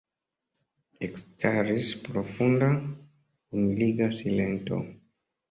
[1.07, 2.71] Ekstaris profunda,
[3.53, 4.83] humiliga silento.